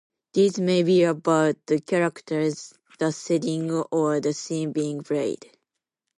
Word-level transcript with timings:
These 0.33 0.59
may 0.59 0.81
be 0.81 1.03
about 1.03 1.57
characters, 1.85 2.73
the 2.97 3.11
setting, 3.11 3.69
or 3.69 4.19
the 4.19 4.33
scene 4.33 4.71
being 4.71 5.03
played. 5.03 5.55